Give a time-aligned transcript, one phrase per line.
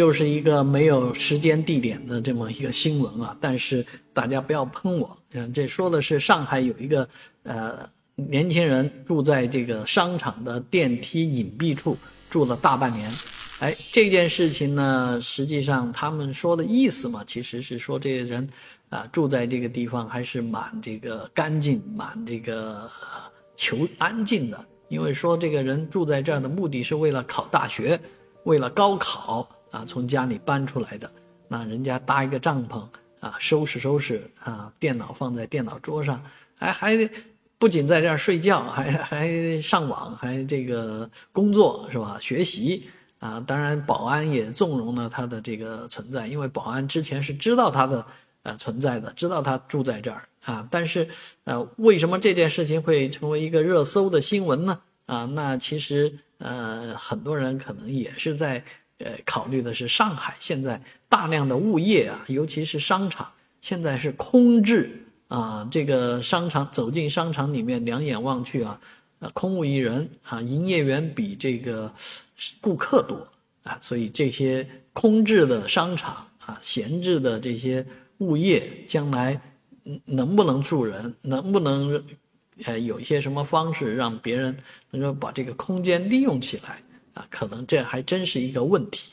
[0.00, 3.36] 又是一个没有时间地点的这么一个新闻啊！
[3.38, 3.84] 但是
[4.14, 7.06] 大家不要喷我，嗯，这说的是上海有一个
[7.42, 11.94] 呃年轻人住在这个商场的电梯隐蔽处
[12.30, 13.12] 住了大半年，
[13.60, 18.48] 哎，这件事情呢，实际上他们说的意思嘛，其实是说这个人
[18.88, 22.90] 啊住在这个地方还是蛮这个干净、蛮这个
[23.54, 28.00] 求安静的，因为说这个人住在这儿的目的是为了考大学，
[28.44, 29.46] 为了高考。
[29.70, 31.10] 啊，从家里搬出来的，
[31.46, 32.84] 那人家搭一个帐篷
[33.20, 36.20] 啊，收拾收拾啊，电脑放在电脑桌上，
[36.56, 37.10] 还还
[37.58, 42.18] 不仅在这儿睡觉，还还上网，还这个工作是吧？
[42.20, 42.88] 学习
[43.20, 48.04] 啊，当然保安也纵容了他的这个存在，因为保安之前是知道他的
[48.42, 50.66] 呃存在的，知道他住在这儿啊。
[50.70, 51.06] 但是
[51.44, 54.80] 呃，为什么这件事情会成为一个热搜的新闻呢？
[55.06, 58.64] 啊，那其实呃，很多人可能也是在。
[59.04, 63.26] 呃，考虑的是上海现在大量的物业啊，尤其是商场，
[63.62, 64.90] 现在是空置
[65.28, 65.66] 啊。
[65.70, 68.78] 这个商场走进商场里面，两眼望去啊，
[69.18, 71.90] 啊，空无一人啊，营业员比这个
[72.60, 73.26] 顾客多
[73.62, 77.84] 啊，所以这些空置的商场啊，闲置的这些
[78.18, 79.40] 物业，将来
[80.04, 82.04] 能不能住人，能不能
[82.66, 84.54] 呃有一些什么方式让别人
[84.90, 86.82] 能够把这个空间利用起来？
[87.14, 89.10] 啊，可能这还真是一个问题。